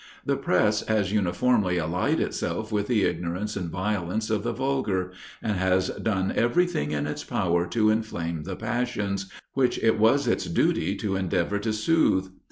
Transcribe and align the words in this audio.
The 0.25 0.35
press 0.35 0.81
has 0.87 1.11
uniformly 1.13 1.77
allied 1.77 2.19
itself 2.19 2.71
with 2.71 2.87
the 2.87 3.03
ignorance 3.03 3.55
and 3.55 3.69
violence 3.69 4.31
of 4.31 4.41
the 4.41 4.51
vulgar, 4.51 5.11
and 5.43 5.57
has 5.57 5.89
done 5.89 6.33
every 6.35 6.65
thing 6.65 6.89
in 6.89 7.05
its 7.05 7.23
power 7.23 7.67
to 7.67 7.91
inflame 7.91 8.41
the 8.41 8.55
passions, 8.55 9.31
which 9.53 9.77
it 9.77 9.99
was 9.99 10.27
its 10.27 10.45
duty 10.45 10.95
to 10.95 11.15
endeavor 11.17 11.59
to 11.59 11.71
soothe. 11.71 12.29